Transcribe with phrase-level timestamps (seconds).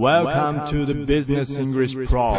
[0.00, 2.32] Welcome to the Business English Pro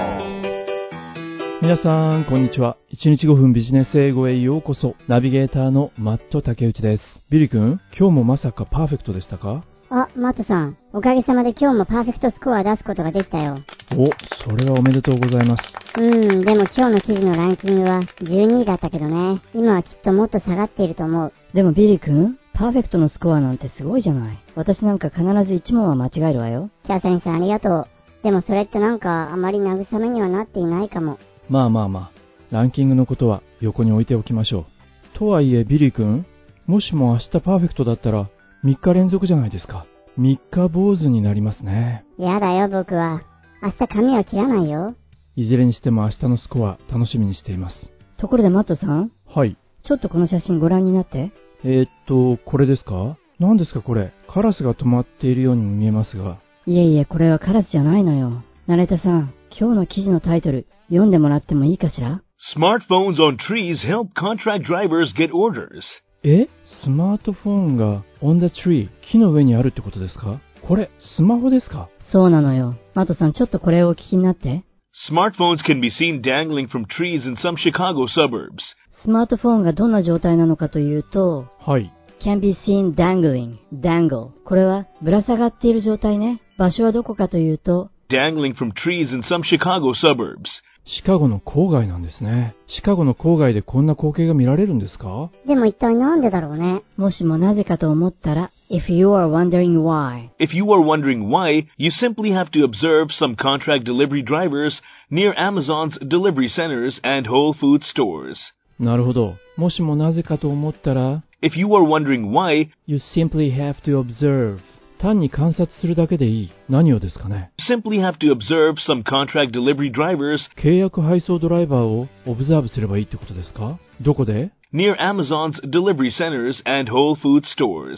[1.61, 2.75] 皆さん、こんにちは。
[2.91, 4.95] 1日5分ビジネス英語へようこそ。
[5.07, 7.03] ナビゲーターのマット竹内です。
[7.29, 9.63] ビリ君、今日もまさかパーフェクトでしたか？
[9.91, 10.75] あ、マットさん。
[10.91, 13.59] おかげさまで今日もパーフェクトスコア出すことができたよ。
[13.91, 14.09] お、
[14.49, 15.63] それはおめでとうございます。
[15.97, 19.39] うん、でも今日の記事のランキングは12位だったけどね。
[19.53, 21.33] 今はきっともっと下がっていると思う。
[21.53, 24.37] でもビリー君、パーフェクトのスコアなんてすごいじゃない。
[24.53, 26.69] 私なんか必ず1問は間違えるわよ。
[26.83, 27.87] キャサリンさんありがとう。
[28.21, 31.17] でもそれってなんかあまり慰めにはなっていないかも。
[31.49, 32.11] まあまあまあ、
[32.51, 34.67] ランキングのことは横に置いておきましょ
[35.15, 35.17] う。
[35.17, 36.23] とはいえ、ビリ君、
[36.67, 38.29] もしも明日パーフェクトだったら
[38.63, 39.87] 3日連続じゃないですか。
[40.19, 42.05] 3日坊主になりますね。
[42.19, 43.23] やだよ僕は。
[43.63, 44.93] 明日髪は切らないよ。
[45.35, 47.89] いずれにしても明日のスコア楽しみにしています。
[48.19, 49.57] ところでマットさん、はい。
[49.83, 51.31] ちょっとこの写真ご覧になって。
[51.63, 53.17] えー、っと、これですか？
[53.39, 54.13] 何ですかこれ？
[54.27, 56.39] カラスが止まっているようにも見えますが。
[56.65, 58.43] いえいえ、これはカラスじゃないのよ。
[58.67, 62.21] ナレタさん、今日の記事のタイトル、読んでもらってもいいかしら
[62.55, 65.81] ？Smartphones on trees help contract drivers get orders.
[66.23, 66.47] え？
[66.83, 70.39] スマートフォンが on the tree 木の上にあるってことですか？
[70.67, 71.89] これ、スマホですか？
[72.11, 72.75] そうなのよ。
[72.93, 74.63] マットさん、ちょっとこれをお聞きになって。
[75.10, 78.62] Smartphones can be seen dangling from trees in some Chicago suburbs.
[79.02, 81.92] スマートフォンがどんな状態なのかというと、はい。
[82.20, 84.30] can be seen dangling, dangle。
[84.44, 86.40] これはぶら下がっている状態ね。
[86.58, 90.48] 場所はどこかというと、 Dangling from trees in some Chicago suburbs.
[90.85, 92.55] シカゴの郊外なんですね。
[92.67, 96.81] シカゴの郊外でこんな光景が見られるんですかでも一体なんでだろうね。
[96.97, 103.35] もしもなぜかと思ったら、if you are wondering why, If you are wondering why, you simply have to observe some
[103.35, 108.35] contract delivery drivers near Amazon's delivery centers and Whole Food stores.
[108.79, 109.35] なるほど。
[109.57, 114.59] もしもなぜかと思ったら、If you are wondering why, You simply have to observe.
[115.01, 116.51] 単に観察するだけでいい。
[116.69, 120.37] 何をですかね？Simply have to observe some contract delivery drivers.
[120.63, 123.79] 契約配送ドライバーをオブザーブすればいいってことですか？
[124.01, 127.97] どこで？Near Amazon's delivery centers and Whole Food stores.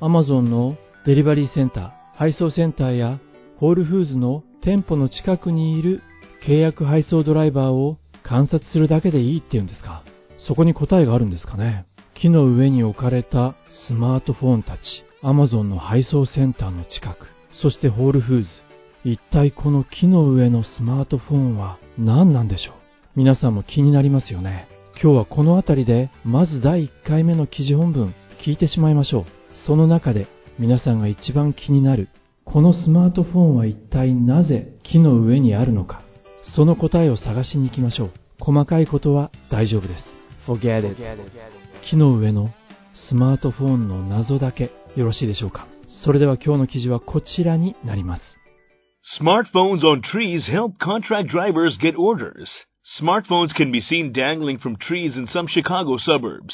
[0.00, 3.18] Amazon のデリバリーセンター、配送センターや
[3.58, 6.02] ホールフーズの店舗の近くにいる
[6.46, 10.02] 契約配送ドライバーを観察するだけでいいっていうんですか？
[10.38, 11.86] そこに答えがあるんですかね？
[12.20, 13.54] 木の上に置かれた
[13.88, 14.80] スマートフォンたち、
[15.22, 17.28] Amazon の配送センターの近く、
[17.62, 18.48] そしてホールフーズ。
[19.04, 22.74] 一体この木の上のスマートフォンは何なんでしょう？
[23.16, 24.68] 皆さんも気になりますよね。
[25.02, 28.14] 今日はこの辺りで、まず第1回目の記事本文
[28.44, 29.24] 聞いてしまいましょう。
[29.66, 30.26] その中で
[30.58, 32.10] 皆さんが一番気になる、
[32.44, 36.02] このスマートフォンは一体なぜ木の上にあるのか、
[36.54, 38.12] その答えを探しに行きましょう。
[38.38, 40.19] 細かいことは大丈夫です。
[40.49, 40.97] Forget it.
[41.89, 42.49] 木の上の
[43.09, 45.67] スマートフォンの謎だけよろしいでしょうか。
[46.03, 48.23] それでは今日の記事はこちらになります。
[49.19, 52.47] Smartphones on trees help contract drivers get orders.
[52.99, 56.53] Smartphones can be seen dangling from trees in some Chicago suburbs.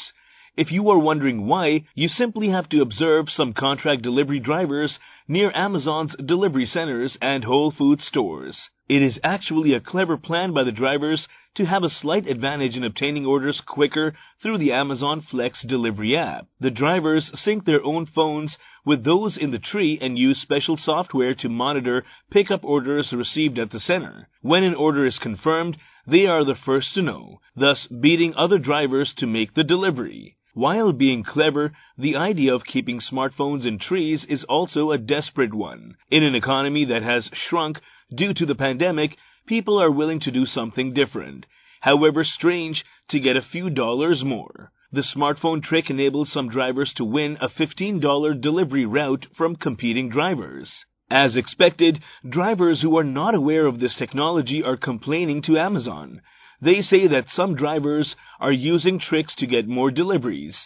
[0.56, 5.51] If you are wondering why, you simply have to observe some contract delivery drivers near
[5.53, 8.69] Amazon's delivery centers and Whole Food stores.
[8.87, 12.85] It is actually a clever plan by the drivers to have a slight advantage in
[12.85, 16.47] obtaining orders quicker through the Amazon Flex delivery app.
[16.61, 18.55] The drivers sync their own phones
[18.85, 23.71] with those in the tree and use special software to monitor pickup orders received at
[23.71, 24.29] the center.
[24.41, 29.13] When an order is confirmed, they are the first to know, thus beating other drivers
[29.17, 30.36] to make the delivery.
[30.57, 35.97] While being clever, the idea of keeping smartphones in trees is also a desperate one.
[36.09, 37.79] In an economy that has shrunk
[38.11, 41.45] due to the pandemic, people are willing to do something different,
[41.81, 44.71] however strange, to get a few dollars more.
[44.91, 50.73] The smartphone trick enables some drivers to win a $15 delivery route from competing drivers.
[51.11, 56.21] As expected, drivers who are not aware of this technology are complaining to Amazon.
[56.60, 60.56] They say that some drivers are using tricks to get more deliveries,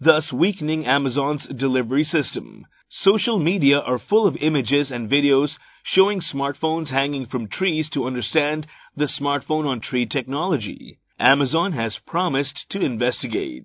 [0.00, 2.66] thus weakening Amazon's delivery system.
[2.88, 5.50] Social media are full of images and videos
[5.84, 8.66] showing smartphones hanging from trees to understand
[8.96, 10.98] the smartphone on tree technology.
[11.18, 13.64] Amazon has promised to investigate.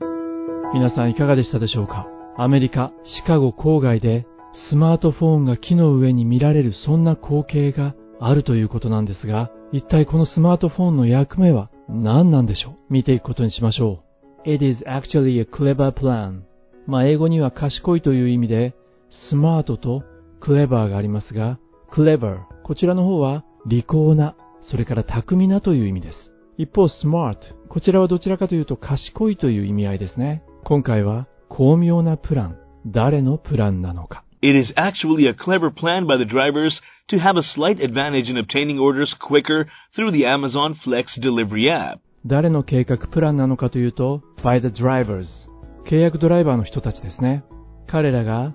[0.73, 4.25] 皆さんいかがでしたでしょうかアメリカ、シカゴ郊外で
[4.69, 12.92] スマートフォンが木の上に見られるそんな光景があるということなんですが、 一体このスマートフォンの役目は何なんでしょう？
[12.92, 14.02] 見ていくことにしましょ
[14.44, 14.50] う。
[14.50, 16.40] It is actually a clever plan.
[16.88, 18.74] まあ英語には賢いという意味で、
[19.28, 20.02] スマートと
[20.42, 21.60] clever がありますが、
[21.92, 26.32] clever こちらの方は利口な、それから巧みなという意味です。
[26.58, 27.36] 一方 smart
[27.68, 30.42] こちらはどちらかというと賢いという意味合いですね。
[30.64, 34.24] 今回は巧妙なプラン、誰のプランなのか。
[34.41, 36.79] It is actually a clever plan by the drivers
[37.09, 41.99] to have a slight advantage in obtaining orders quicker through the Amazon Flex delivery app.
[42.25, 45.27] 誰の計画プランなのかというと、by the drivers。
[45.89, 47.43] 契約ドライバーの人たちですね。
[47.87, 48.53] 彼らが、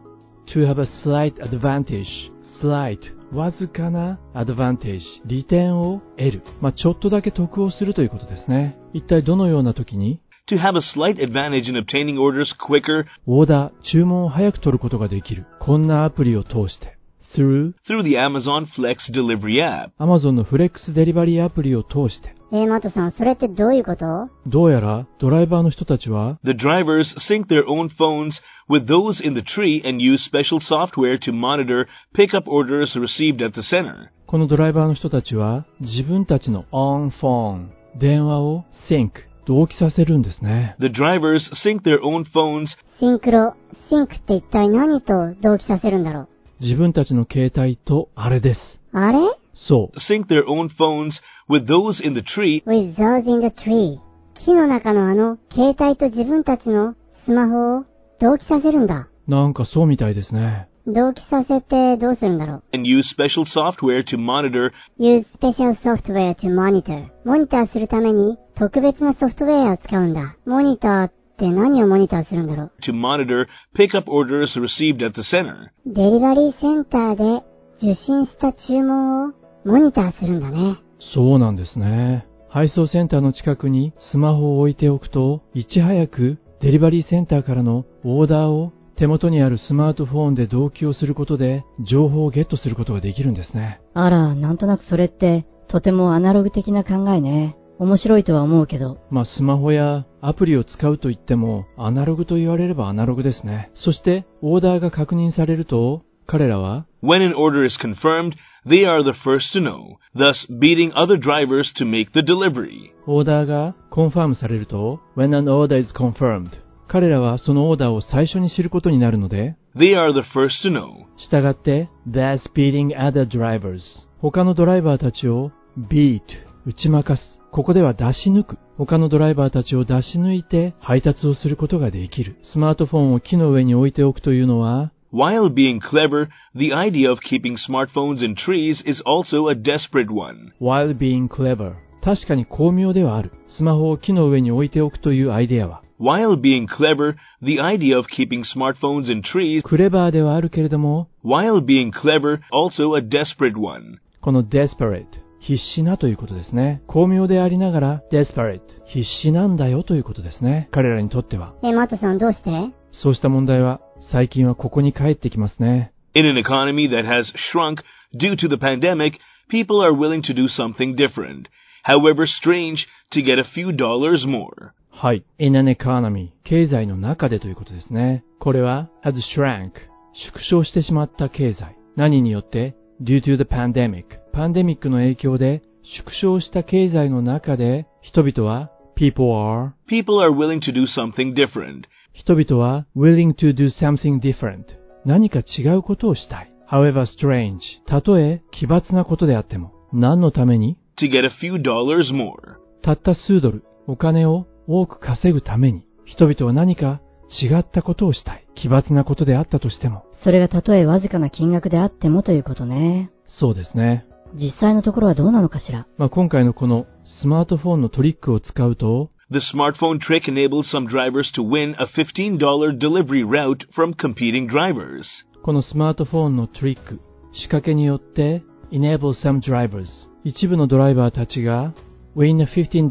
[0.52, 2.98] to have a slight advantage。slight
[3.32, 6.42] わずかな advantage 利点を得る。
[6.60, 8.76] まあ、ちょっとだけ得をするということですね。
[8.92, 15.46] 一体どのような時に To have a slight advantage in obtaining orders quicker オーダー、注文を早く取ることができる。
[15.60, 17.00] こんなアプリを通して。
[17.36, 19.92] through through the Amazon Flex delivery app.
[19.98, 22.34] Amazon のフレックスデリバリーアプリを通して。
[22.52, 28.32] えー、マトさん、それってどういうことどうやらドライバーの人たちは The drivers sync their own phones
[28.68, 33.52] with those in the tree and use special software to monitor pickup orders received at
[33.54, 34.10] the center.
[34.26, 37.68] このドライバーの人たちは自分たちの on phone
[37.98, 39.10] 電話を sync
[39.45, 40.75] 同期させるんですね。
[40.79, 42.67] The drivers sync their own phones
[42.99, 43.55] シンクロ、
[43.89, 46.29] シンクって一体何と同期させるんだろう？
[46.61, 48.59] 自分たちの携帯とあれです。
[48.91, 49.19] あれ？
[49.53, 49.97] そう。
[50.13, 51.11] sync their own phones
[51.49, 53.99] with those in the tree ?with those in the tree.
[54.45, 56.95] 木の中のあの、携帯と自分たちの
[57.25, 57.85] スマホを
[58.19, 59.07] 同期させるんだ。
[59.27, 60.67] なんかそうみたいですね。
[60.87, 67.07] 同期させてどうするんだろう？And use special software to monitor use special software to monitor.
[67.23, 70.35] モニターするために特別なソフトウェアを使うんだ。
[70.45, 73.45] モニターって何をモニターするんだろう？To monitor
[73.75, 75.71] pickup orders received at the center.
[75.85, 77.43] デリバリーセンターで
[77.77, 79.33] 受信した注文を
[79.65, 80.77] モニターするんだね。
[81.13, 82.27] そうなんですね。
[82.49, 93.81] 配送センターの近くにスマホを置いておくと、いち早くデリバリーセンターからのオーダーを手元にあるスマートフォンで同期をすることで情報をゲットすることができるんですね。
[93.93, 97.57] あら、なんとなくそれって、とてもアナログ的な考えね。
[97.77, 103.69] 面白いとは思うけど、まあスマホやアプリを使うと言ってもアナログと言われればアナログですね。
[103.75, 108.33] そしてオーダーが確認されると彼らは When an order is confirmed,
[108.65, 112.93] they are the first to know, thus beating other drivers to make the delivery.
[113.07, 116.51] オーダーがコンファームされると When an order is confirmed
[116.87, 123.81] 彼らはそのオーダーを最初に知ることになるので They are the first to know, 従って Thus beating other drivers
[124.19, 126.21] 他のドライバーたちを beat
[126.65, 127.21] 打ち負かす
[127.51, 140.51] ここでは出し抜く他のドライバーたちを出し抜いて配達をすることができるスマートフォンを木の上に置いておくというのは While being clever, the idea of keeping smartphones in trees is also a desperate one.
[140.59, 151.08] while being clever 確かに巧妙ではあるスマホを木の上に置いておくというアイデアは While being clever, the idea of keeping smartphones in trees, クレバーではあるけれども
[151.24, 153.98] while being clever, also a desperate one.
[154.20, 155.06] この desperate
[155.40, 162.50] 必死なということですね巧妙でありながら desperate 必死なんだよということですね彼らにとってはえ、マトさんどうして
[162.92, 163.80] そうした問題は
[164.12, 167.82] 最近はここに帰ってきますね In an economy that has shrunk
[168.12, 171.46] due to the pandemic, people are willing to do something different,
[171.84, 174.74] however strange, to get a few dollars more.
[174.97, 175.25] はい。
[175.39, 178.23] in an economy 経済の中でということですね。
[178.39, 179.71] これは has shrank
[180.13, 181.75] 縮小してしまった経済。
[181.97, 185.61] 何によって due to the pandemic パンデミックの影響で
[185.97, 191.83] 縮小した経済の中で人々は people are People are willing to do something different,
[192.13, 194.63] 人々は willing to do something different
[195.05, 196.49] 何か違うことをしたい。
[196.71, 202.55] however strange たとえ奇抜なことであっても何のために to get a few dollars more.
[202.81, 207.01] たった数ドル、お金を多く稼ぐために、人々は何か
[207.41, 208.47] 違ったことをしたい。
[208.55, 210.05] 奇抜なことであったとしても。
[210.23, 213.11] それがたとえわずかな金額であってもということね。
[213.27, 214.05] そうですね。
[214.33, 215.87] 実際のところはどうなのかしら。
[215.97, 216.85] まあ、今回のこの
[217.21, 222.37] スマートフォンのトリックを使うと、The smartphone trick enables some drivers to win a $15
[222.77, 225.03] delivery route from competing drivers.
[225.43, 226.99] このスマートフォンのトリック、
[227.33, 229.85] 仕掛けによって enable some drivers
[230.23, 231.73] 一部のドライバーたちが
[232.15, 232.87] win a $15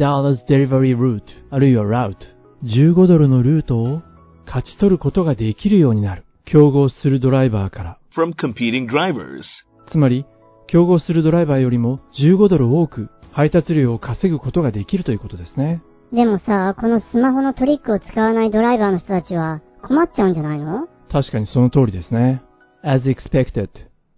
[0.46, 2.16] delivery route あるいは route
[2.64, 4.02] 15ドルのルートを
[4.46, 6.24] 勝ち取ることができるようになる。
[6.44, 7.98] 競合するドライバーから。
[8.14, 9.42] from competing drivers.
[9.90, 10.26] つまり、
[10.66, 15.82] 競合するドライバーよりも15ドル多く配達料を稼ぐことができるということですね。
[16.12, 20.86] でもさ、このスマホのトリックを使わないドライバーの人たちは困っちゃうんじゃないの？
[21.10, 22.42] 確かにその通りですね。
[22.82, 23.68] as expected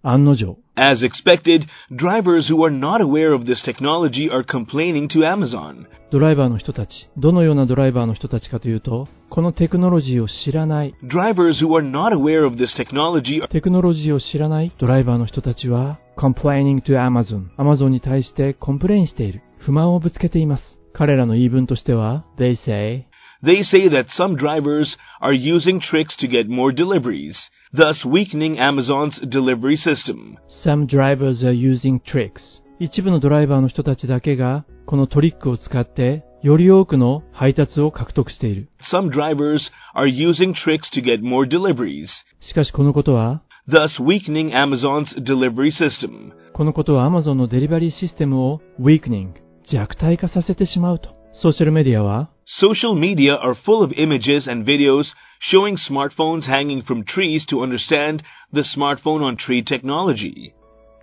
[0.09, 0.57] 案の定。
[0.75, 5.87] As expected, drivers who are not aware of this technology are complaining to Amazon.
[6.11, 20.63] ドライバーの人たち、どのようなドライバーの人たちかというと、このテクノロジーを知らない、Drivers who are not aware of this technology are テクノロジーを知らないドライバーの人たちは、complaining to Amazon、Amazon に対してコンプレインしている、不満をぶつけています。
[20.93, 23.07] 彼らの言い分としては、they say,
[23.42, 27.36] They say that some drivers are using tricks to get more deliveries,
[27.72, 30.38] thus weakening Amazon's delivery system.
[30.64, 32.62] Some drivers are using tricks.
[32.78, 38.68] 一部のドライバーの人たちだけが、このトリックを使って、より多くの配達を獲得している。
[38.92, 39.60] Some drivers
[39.96, 42.06] are using tricks to get more deliveries,
[42.40, 46.32] しかしこのことは、 thus weakening Amazon's delivery system.
[46.52, 49.34] このことは Amazon のデリバリーシステムを weakening、
[49.70, 51.10] 弱体化させてしまうと。
[51.34, 55.04] ソーシャルメディアは、 Social media are full of images and videos
[55.40, 60.52] showing smartphones hanging from trees to understand the smartphone on tree technology.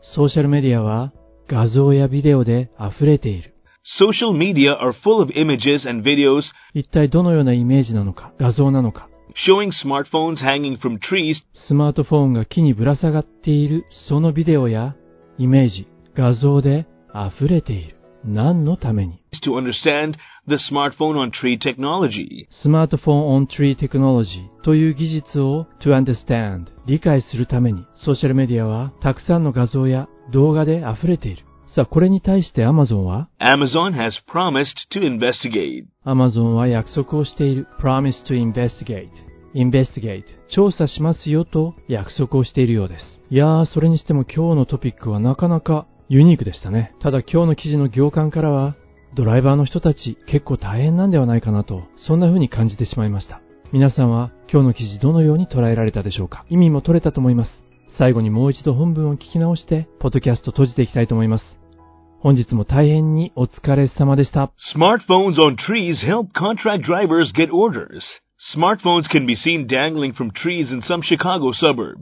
[0.01, 1.11] ソーシャルメディアは
[1.47, 3.55] 画像やビデオで溢れている。
[3.99, 9.09] Social media are full of images and videos 一体どのようなイメージなのか、画像なのか。
[9.47, 11.35] showing smartphones hanging from trees
[11.67, 14.95] スマートフォンが木にぶら下がっているそのビデオや
[15.38, 17.95] イメージ、画像で溢れている。
[18.25, 22.46] 何のために to understand the smartphone on tree technology.
[22.50, 31.44] スマートフォン on tree technology という技術を to understand 理解するためにソーシャルメディアはたくさんの画像や動画で溢れている。
[31.74, 35.86] さあ、これに対して Amazon は Amazon has promised to investigate.
[36.06, 39.08] Amazon は約束をしている promise to investigate
[39.54, 43.04] investigate 調査しますよと約束をしているようです。
[43.30, 46.94] いやー、それにしても今日のトピックはなかなかユニークでしたね。
[47.00, 48.76] ただ今日の記事の行間からは
[49.16, 53.40] ドライバーの人たち結構大変なんではないかなと、そんな風に感じてしまいました。
[53.73, 56.44] 皆さんは今日の記事どのように捉えられたでしょうか？
[56.49, 57.50] 意味も取れたと思います。
[57.97, 61.44] 最後にもう一度本文を聞き直して、ポッドキャスト閉じていきたいと思います。
[62.18, 64.50] 本日も大変にお疲れ様でした。
[64.75, 68.02] Smartphones on trees help contract drivers get orders.
[68.56, 72.00] Smartphones can be seen dangling from trees in some Chicago suburbs.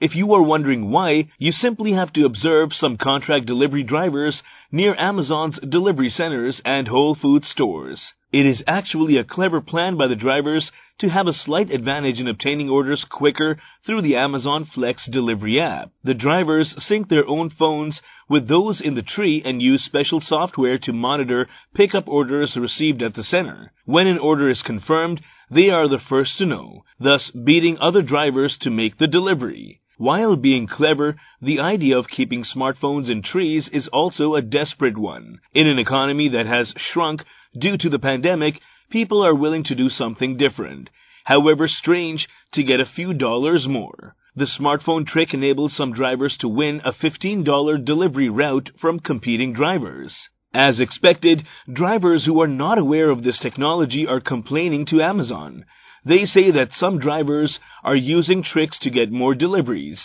[0.00, 4.42] If you are wondering why, you simply have to observe some contract delivery drivers
[4.72, 8.02] near Amazon's delivery centers and Whole Foods stores.
[8.32, 12.28] It is actually a clever plan by the drivers to have a slight advantage in
[12.28, 15.90] obtaining orders quicker through the Amazon Flex delivery app.
[16.02, 20.78] The drivers sync their own phones with those in the tree and use special software
[20.78, 23.70] to monitor pickup orders received at the center.
[23.84, 28.56] When an order is confirmed, they are the first to know, thus beating other drivers
[28.62, 29.79] to make the delivery.
[30.00, 35.40] While being clever, the idea of keeping smartphones in trees is also a desperate one.
[35.52, 39.90] In an economy that has shrunk due to the pandemic, people are willing to do
[39.90, 40.88] something different,
[41.24, 44.16] however strange, to get a few dollars more.
[44.34, 50.16] The smartphone trick enables some drivers to win a $15 delivery route from competing drivers.
[50.54, 55.66] As expected, drivers who are not aware of this technology are complaining to Amazon.
[56.05, 59.99] They say that some drivers are using tricks to get more deliveries,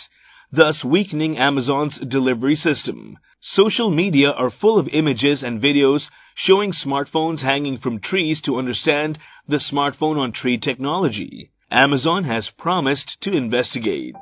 [0.51, 3.17] thus weakening Amazon's delivery system.
[3.41, 6.03] Social media are full of images and videos
[6.35, 11.51] showing smartphones hanging from trees to understand the smartphone on tree technology.
[11.71, 14.15] Amazon has promised to investigate.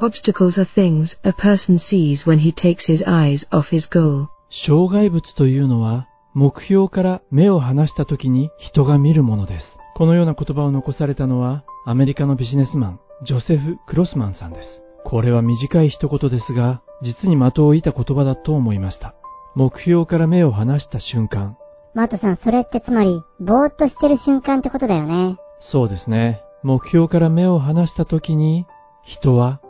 [0.00, 4.28] Obstacles are things a person sees when he takes his eyes off his goal.
[4.50, 9.78] 障害物というのは目標から目を離した時に人が見るものです。
[10.01, 14.81] このような言葉を残されたのはアメリカのビジネスマン、ジョセフ・クロスマンさんです。
[15.05, 19.13] これは短い一言ですが、実に的を射た言葉だと思いました。
[19.53, 21.55] 目標から目を離した瞬間。
[21.93, 25.37] マットさん、それってつまり、ぼーっとしてる瞬間ってことだよね。
[25.59, 26.41] そうですね。
[26.63, 28.65] 目標から目を離した時に、
[29.03, 29.61] 人は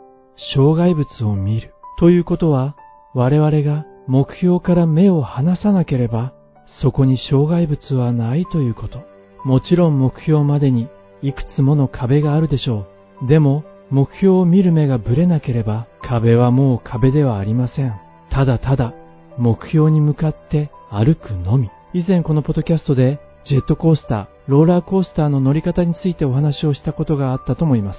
[0.54, 1.74] 障害物を見る。
[1.98, 2.74] ということは、
[3.12, 6.32] 我々が目標から目を離さなければ、
[6.80, 9.11] そこに障害物はないということ。
[9.44, 10.88] もちろん目標までに
[11.22, 12.86] いくつもの壁があるでしょ
[13.22, 13.26] う。
[13.26, 17.94] でも、目標を見る目がぶれなければ、壁はもう壁ではありません。
[18.30, 18.94] ただただ、
[19.38, 21.70] 目標に向かって歩くのみ。
[21.92, 27.98] 以前このポッドキャストで、ジェットコースター、ローラーコースターの乗り方についてお話をしたことがあったと思います。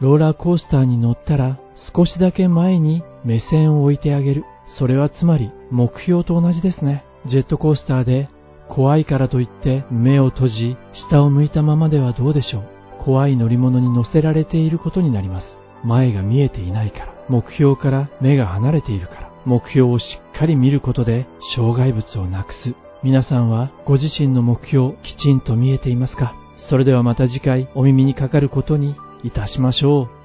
[0.00, 1.58] ローラーコースターに乗ったら
[1.94, 4.44] 少しだけ前に目線を置いてあげる。
[4.78, 7.04] それはつまり目標と同じですね。
[7.26, 8.28] ジェットコースターで
[8.74, 10.76] 怖いからといって目を閉じ
[11.10, 12.64] 下を向いたままではどうでしょう。
[13.04, 15.46] 怖い乗り物に乗せられていることになります。
[15.84, 17.14] 前が見えていないから。
[17.28, 19.30] 目標から目が離れているから。
[19.44, 22.74] 目標をしっかり見ることで障害物をなくす。
[23.02, 26.32] 皆さんはご自身の目標きちんと見えていますか？
[26.70, 30.21] それではまた次回お耳にかかることにいたしましょう。